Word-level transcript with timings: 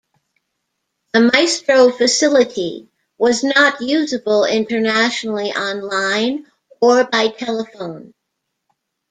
The 1.13 1.19
Maestro 1.31 1.91
facility 1.91 2.89
was 3.19 3.43
not 3.43 3.81
usable 3.81 4.45
internationally 4.45 5.51
online 5.51 6.47
or 6.81 7.03
by 7.03 7.27
telephone. 7.27 8.11